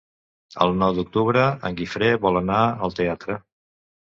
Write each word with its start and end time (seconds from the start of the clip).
El 0.65 0.71
nou 0.83 0.95
d'octubre 0.99 1.43
en 1.69 1.77
Guifré 1.81 2.09
vol 2.27 2.41
anar 2.43 2.63
al 2.89 2.99
teatre. 3.03 3.37